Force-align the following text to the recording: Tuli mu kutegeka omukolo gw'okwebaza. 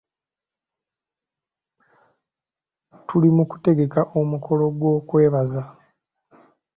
Tuli 3.07 3.29
mu 3.35 3.43
kutegeka 3.49 4.01
omukolo 4.19 4.65
gw'okwebaza. 4.77 5.63